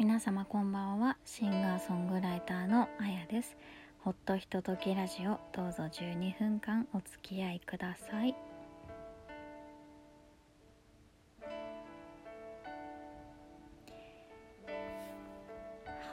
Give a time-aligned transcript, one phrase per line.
[0.00, 1.18] 皆様こんばんは。
[1.26, 3.54] シンガーソングライターのあやです。
[3.98, 8.34] ほっとひとときラジオどうぞ12分間お付き合いください。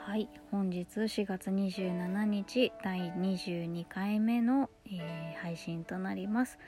[0.04, 6.58] はい本日4月27日第22回目の、えー、配信となります。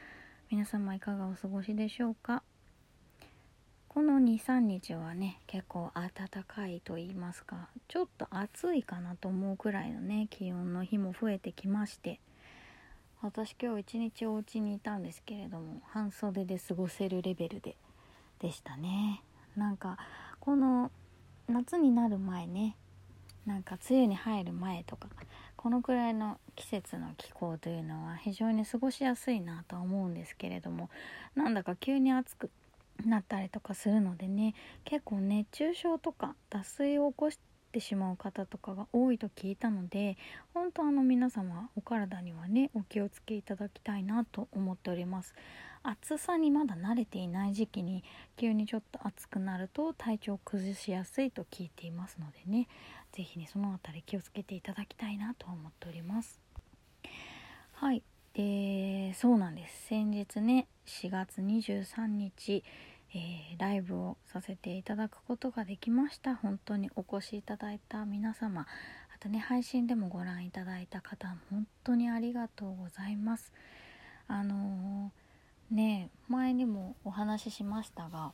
[0.50, 2.42] 皆様いかがお過ごしでしょうか？
[3.92, 12.20] この23日はね結構暖かいと言いますかちょっと暑いかなと思うくらいのね気温の日も増えてきまして
[13.20, 17.74] 私今日一日お家にいたんですけれども半袖で過ごせるレベルで
[18.38, 19.22] でしたね。
[19.56, 19.98] なんか
[20.38, 20.92] この
[21.48, 22.76] 夏になる前ね
[23.44, 25.08] なんか梅雨に入る前とか
[25.56, 30.90] このくらいの季節の気候というのは非常に過ごしやすいなとは思うんですけれども
[31.34, 32.50] なんだか急に暑く
[33.08, 34.54] なったりとかするのでね
[34.84, 37.38] 結構熱中症とか脱水を起こし
[37.72, 40.16] てしまう方とかが多いと聞いたので
[40.54, 45.34] 本当あの皆様お体にはねお気をつけいただきたいなと思っております。
[45.82, 48.04] 暑さにまだ慣れていない時期に
[48.36, 52.68] 急にちょっと暑くなると体調を崩しやすいと聞いていますのでね
[53.12, 56.40] 是非ねその辺り気をつけていただきたいなと思っております。
[57.72, 58.02] はい。
[58.34, 59.86] でそうなんです。
[59.88, 62.62] 先日ね4月23日
[63.14, 66.36] えー、ライブをさせていただくことができました。
[66.36, 73.52] 本当にお越しいただいた皆様あとね配信でもご覧いただいた方本当にありがとうございます。
[74.28, 78.32] あのー、ね前にもお話ししましたが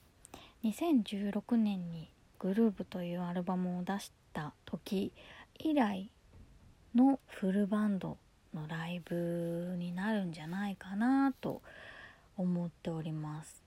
[0.65, 5.13] 2016年に「グルーブというアルバムを出した時
[5.59, 6.11] 以来
[6.95, 8.19] のフルバンド
[8.55, 11.63] のライブになるんじゃないかなと
[12.37, 13.66] 思っております。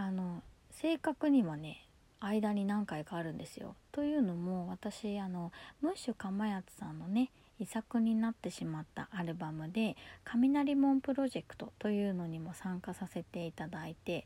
[0.00, 1.86] あの正確にはね
[2.20, 3.76] 間に何回かあるんですよ。
[3.92, 14.24] というのも私あのムッシュかまやつさんのね遺作になってしまったアルバムで「雷門プロジェクト」というのにも参加させていただいて、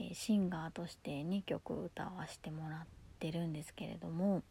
[0.00, 2.86] え、シンガーとして2曲歌わせてもらっ
[3.18, 4.42] てるんですけれども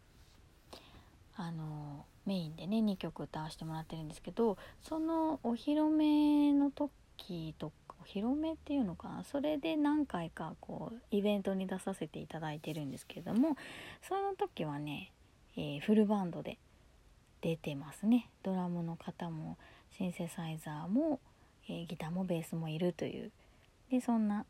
[1.37, 7.71] あのメインでね2曲歌わせてもらってるんですけどそのお披露目の時と
[8.01, 9.23] お披露目っていうのかな？
[9.23, 13.55] それで何回かこうイベントに出させていただいてるんですけれども
[14.01, 15.11] その時はね、
[15.55, 16.57] えー、フルバンドで
[17.41, 18.29] 出てますね。
[18.43, 19.57] ドラムの方も
[19.97, 21.19] シンセサイザーも、
[21.69, 23.31] えー、ギターもベースもいるという。
[23.91, 24.45] でそんな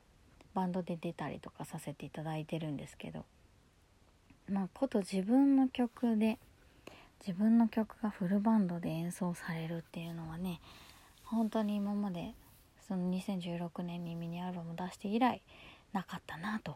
[0.54, 3.26] バンドで出たりとかさせていただいてるんですけど。
[4.50, 6.38] まあこと自分の曲で
[7.26, 10.60] 自分の曲がフルバンドで演奏されるっていうのはね
[11.24, 12.34] 本当に今まで
[12.92, 15.42] その2016年にミニアルバムを出して以来
[15.94, 16.76] なかったなと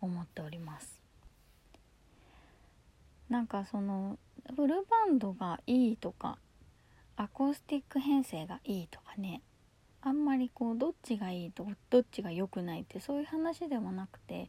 [0.00, 1.02] 思っております
[3.28, 4.16] なんかその
[4.54, 6.38] フルバンドがいいとか
[7.16, 9.42] アコースティック編成がいいとかね
[10.02, 14.48] あんまりこうどっちがいいとどっちが良くないってそういう話ではなくて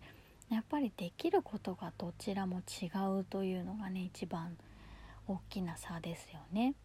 [0.52, 4.56] やっぱりできることがどちらも違うというのがね一番
[5.28, 6.76] 大きな差ですよね。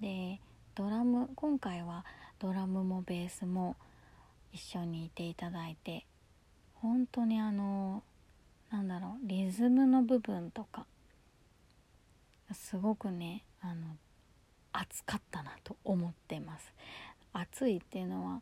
[0.00, 0.40] で
[0.80, 2.06] ドラム今回は
[2.38, 3.76] ドラムもベースも
[4.50, 6.06] 一緒にいていただいて
[6.72, 8.02] 本当にあの
[8.70, 10.86] なんだろうリズムの部分とか
[12.54, 13.88] すごくねあの
[14.72, 16.72] 熱かったなと思ってます。
[17.34, 18.40] 熱いっていうのは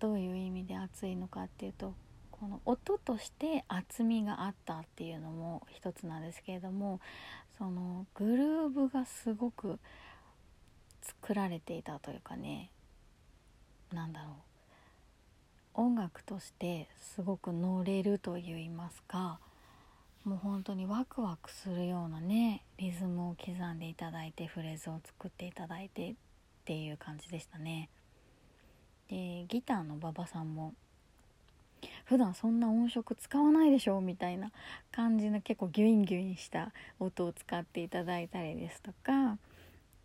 [0.00, 1.94] どういう意味で熱いのかっていうと
[2.30, 7.00] この音として厚みがあったっていうのも一つなんですけれども
[7.56, 9.78] そのグルーブがすごく
[11.04, 12.70] 作られていたというかね。
[13.92, 14.34] なんだろう。
[15.74, 19.38] 音楽としてすごく乗れるといいますか。
[20.24, 26.14] もう本当にワクワクするようなねリズムを刻んでいただいてフレーズを作っていただいてっ
[26.64, 27.90] ていう感じでしたね。
[29.10, 30.72] でギターの馬場さんも
[32.06, 34.50] 普段そんな音色使わないでしょみたいな
[34.92, 39.36] 感じの結構ギュインギュインした音を使っていただいたりですとか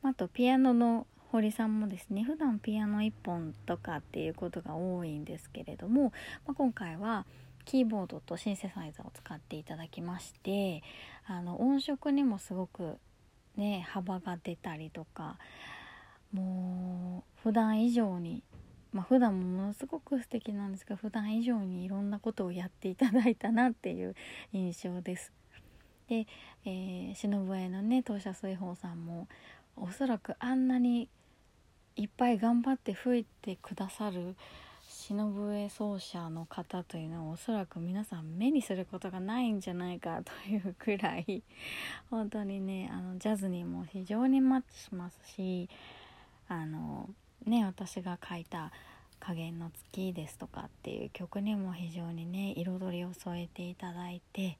[0.03, 6.11] あとピアノの堀さんもですね普段ピアノ1本とかっていうことが多いんですけれども、
[6.45, 7.25] まあ、今回は
[7.65, 10.81] キーボードとシンセサイザーを使っていただきまして
[11.27, 12.97] あの音色にもすごく
[13.57, 15.37] ね幅が出たりとか
[16.33, 18.43] もう普段以上に
[18.91, 24.15] まあ普段もものすごく素敵なんですが普段以上にいろんなことをやっていただいたなっていう
[24.51, 25.31] 印象です。
[26.07, 26.25] で、
[26.65, 29.27] えー、篠笛のね当社水宝さんも
[29.81, 31.09] おそらくあんなに
[31.95, 34.35] いっぱい頑張って吹いてくださる
[34.89, 41.43] し篠笛奏者の方というのはおそらく皆さん目にすることがないんじゃないかというくらい
[42.09, 45.69] 本当にね あのジャズにも非常にマッチしますし
[46.47, 47.09] あの
[47.45, 48.71] ね私が書いた
[49.19, 54.57] 「加減の月」ですとかっていう曲にも非常にね彩りを添えていただいて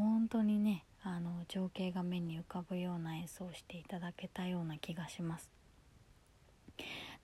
[0.00, 5.50] 本当にねあの情景が目に浮かぶような演奏をしていただけたような気がします。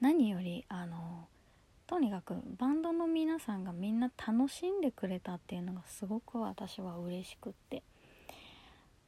[0.00, 1.28] 何よりあの
[1.87, 7.82] とにかくバンドの皆さんがみんな楽しんでくれたっていうのがすごく私は嬉しくって。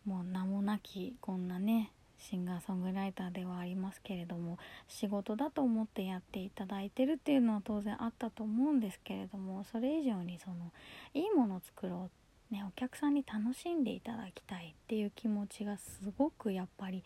[0.09, 10.73] もう名もなきこんなねシンガーソングライターではありますけれども仕事だと思ってやっていただいてるっていうのは当然あったと思うんですけれどもそれ以上にその
[11.13, 17.05] いいものを作ろうって、ね、お客さんに楽しんでいただきたいっていう気持ちがすごくやっぱり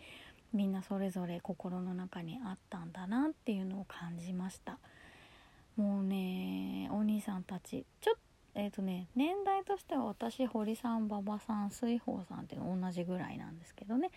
[0.52, 4.78] みんなそれぞれ心の中にあったんだなっていうのを感じました。
[5.76, 8.20] もうねお兄さんたちちょっと
[8.54, 14.10] えっ、ー、とね年代としては私堀さん馬場さん水宝さんって同じぐらいなんですけどね。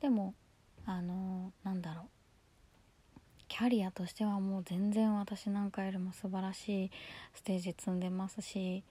[0.00, 0.34] でも
[0.84, 2.04] あのー、なんだろう。
[3.46, 6.90] キャリアとしてはもう全然私なんかよりも素晴らしい
[7.34, 8.82] ステージ積んでますし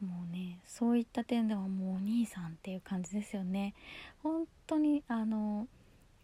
[0.00, 3.74] もうねそういった点ではもうお兄さんっていう感じですよね。
[4.22, 5.66] 本当にあの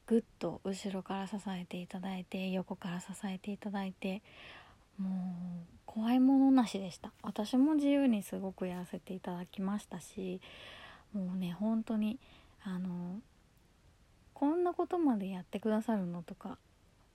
[0.06, 4.22] ぐっと後ろから支えていただいて横から支えていただいて
[4.98, 7.12] もう怖いものなしでした。
[7.22, 10.40] 私も自由にすごくやらせていただきましたし
[11.12, 12.18] もうね本当に
[12.62, 13.20] あの
[14.34, 16.58] こんなことまでやってくださるのとか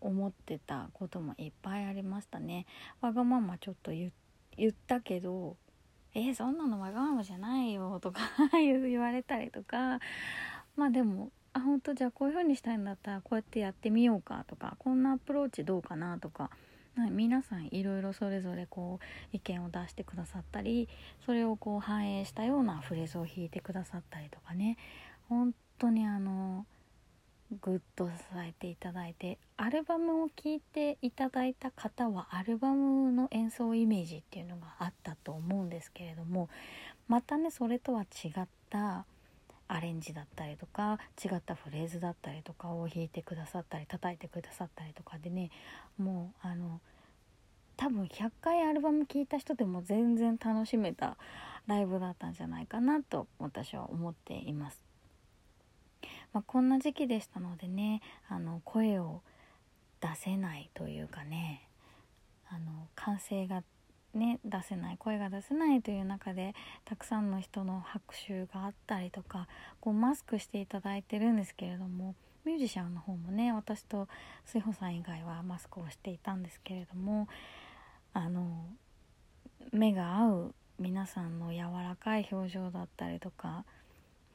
[0.01, 2.65] 思ってたこともいっぱいありましたね。
[3.01, 4.11] わがままちょっと言
[4.69, 5.57] ったけど
[6.13, 8.21] えー、そんなのわがままじゃないよとか
[8.53, 9.99] 言われたりとか。
[10.75, 16.51] まあでもあ本当じゃあこういう風にしたいんだったらこうやってやってみようかとかこんなアプローチどうかなとか
[17.11, 20.87] 皆さんいろいろそれぞれこう意見を出してくださったり
[21.25, 24.77] それをこう反映したようなフレーズを弾いてくださったりとかね。
[25.27, 26.65] 本当にあの
[27.61, 36.49] グッと支えていただいてアルバムを聴いていただいた方はアルバムの演奏イメージっていうのがあったと思うんですけれども
[37.07, 39.05] またねそれとは違った
[39.67, 45.51] アレンジだったりとか違ったフレーズだったりとかを弾いてくださったり叩いてくださったりとかでね
[45.97, 46.81] もうあの
[47.77, 51.17] 多分100回アルバム聴いた人でも全然楽しめた
[51.67, 54.88] ライブだったんじゃないかなと私は思っています。
[56.33, 59.21] まあ、こんな時期でしたのでねあの声を
[60.01, 61.67] 出せないというかね
[62.49, 63.63] あの歓声が
[64.13, 66.55] ね出せない声が出せないという中で
[66.85, 69.47] たくさんの人の拍手があったりとか
[69.79, 72.15] こうマスクしていただいてるんですけれども
[72.45, 74.07] ミュージシャンの方もね私と
[74.45, 77.27] 水穂さん以外はマスクをしていたんですけれども
[78.13, 78.65] あの
[79.71, 83.65] 目が合う皆さんの柔らかい表情だったりとか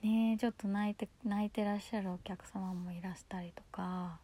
[0.04, 4.18] ねちょっと泣いて泣いてらっしゃるお客様もいらしたりとか、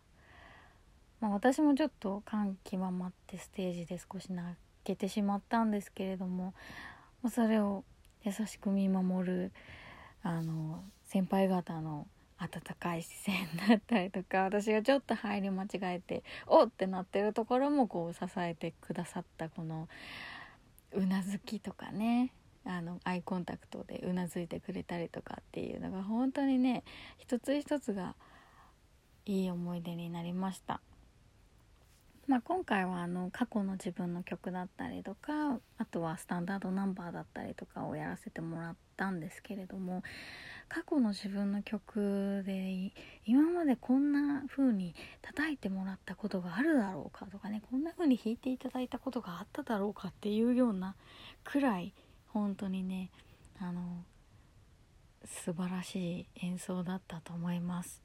[1.20, 6.54] まあ、私もちょっと感極まってステージで少し泣けてしまったんですけれども、
[7.32, 7.84] それを
[8.24, 9.52] 優しく見守る
[10.22, 12.06] あの先輩方の
[12.38, 12.48] 温
[12.78, 13.34] かい視線
[13.68, 19.88] だったりとか私がちょっと入り間違えておってなってるところもこう支えてくださったこの
[20.92, 22.32] うなずきとかね。
[22.64, 26.84] あのアイコンタクトでうなずいてくれたりとかっていうのが本当にね
[27.18, 28.14] 一つ一つが
[29.26, 30.80] いい思い出になりました。
[32.30, 40.04] まあ、今回はあの過去の自分の曲だったりとかあとはスタンダードナンバーだったりとかをやらせてもらったんですけれども
[40.68, 42.92] 過去の自分の曲で
[43.26, 50.94] 今までこんな風に叩いてもらったことがあるだろうかとかねこんな風に弾いていただいたことがあっただろうかっていうような
[51.42, 51.92] くらい
[52.32, 53.10] 本当にね
[53.60, 53.82] あの
[55.24, 58.02] 素晴らしい演奏だったと思います。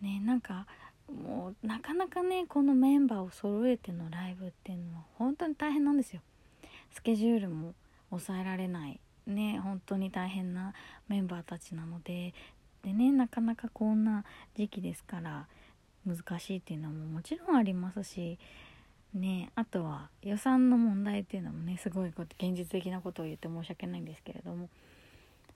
[0.00, 0.66] ねなんか
[1.08, 6.20] もうなかなかねこのメンバーを揃えてのライブっていうのは本当に大変なんですよ。
[6.92, 7.74] スケジュールも
[8.10, 9.00] 抑えられない。
[9.26, 10.74] ね本当に大変な
[11.08, 12.34] メンバーたちなので。
[12.82, 15.46] でねなかなかこんな時期ですから
[16.06, 18.38] 難しいっていうのももちろんありますし
[19.14, 24.68] ねあとは予算の問題っていうのもねすごい現実的なことを言って申し訳ないんですけれども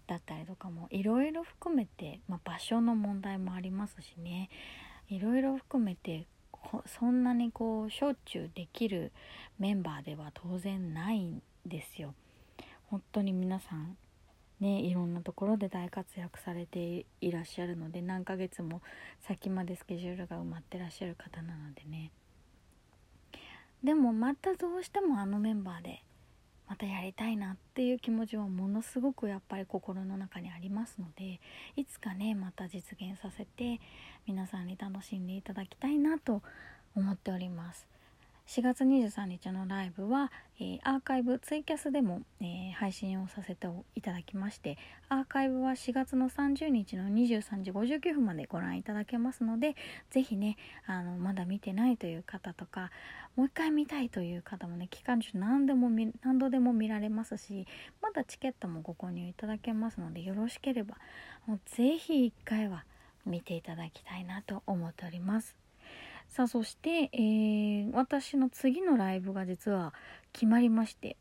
[0.06, 4.50] だったりとかもいろいろ含めて、まあ、場所の問題もありますしね
[5.08, 6.26] いろいろ含めて
[6.86, 9.12] そんなにこうしょっちゅうできる
[9.58, 12.14] メンバーでは当然ないんですよ。
[12.88, 13.96] 本当に皆さん
[14.60, 18.80] ねいろんなところで大活躍されていらっしゃるので何ヶ月も
[19.20, 22.10] 先までスケジュールが埋まってらっしゃる方なのでね
[23.84, 26.02] でもまたどうしてもあのメンバーで
[26.68, 31.40] またやりたいなっていう気持ちはものすごくやっぱり心の中にありますので
[31.76, 33.80] いつかねまた実現させて
[34.26, 36.42] 皆さんに楽しんでいただきたいなと
[36.94, 37.86] 思っております。
[38.46, 44.76] 4月23日のライブは、えー、アーカイブツイキャスでも、えー、配信をさせていただきまして
[45.08, 49.76] アーカイブは4月の30日の23時59分までご覧いただけますので
[50.10, 50.56] 是非ね
[50.86, 52.90] あのまだ見てないという方とか
[53.36, 55.88] もう一回見たいという方もね期間中何でも
[56.22, 57.66] 何度でも見られますし
[58.02, 60.96] まだチケットもご購入いただけますのでよろしければ
[61.46, 62.84] もう是非一回は
[63.24, 65.61] 見ていただきたいなと思っております。
[66.32, 69.92] さあそして、えー、私の次のライブが実は
[70.32, 71.18] 決まりまして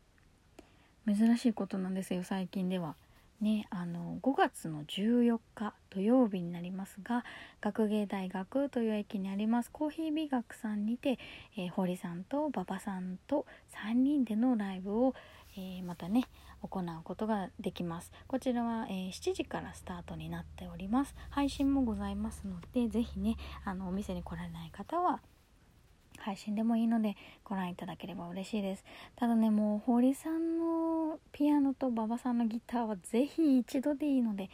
[1.06, 2.94] 珍しいことなんですよ最近では。
[3.42, 7.24] ね、あの5月の14日土曜日になりますが
[7.60, 11.18] 学芸大学という駅にありますコーヒー美学さんにて、
[11.58, 13.44] えー、堀さんと馬場さんと
[13.84, 15.14] 3人でのライブを、
[15.56, 16.24] えー、またね
[16.62, 18.12] 行うことができます。
[18.26, 21.14] こちらは、えー、7時からスタートになっております。
[21.30, 25.20] 配信もございますので是非ねあのお店に来られない方は
[26.18, 28.84] 配信でもいいのでご覧いただければ嬉しいです。
[29.16, 34.48] ただねもう堀さんのピアノと馬場さんのギターは是非一度でいいので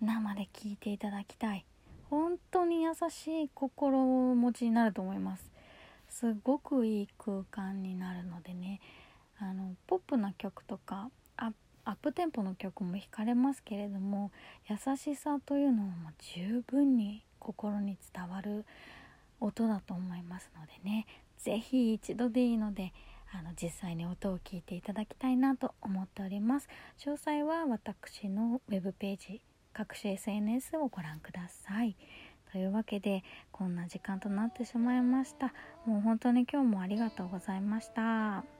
[0.00, 1.64] 生で聴いていただきたい。
[2.10, 3.98] 本当に優しい心
[4.34, 5.50] 持ちになると思います。
[6.08, 8.80] すごくいい空間になるのでね
[9.38, 11.10] あのポップな曲とか
[11.86, 14.30] アップテンポの曲も弾かれますけれども
[14.68, 18.64] 優しさというのはも十分に心に伝わる
[19.38, 21.06] 音だと思いますのでね。
[21.36, 22.94] 是非一度でいいので
[23.32, 26.68] あの実際に音を聞いていただきたいなと思っております。
[26.98, 29.42] 詳細は私のウェブページ
[29.74, 31.96] 各種 SNS をご覧ください。
[32.50, 35.52] というわけでこんな時間となってしまいました。
[35.84, 38.53] もう本当に今日もありがとうございました。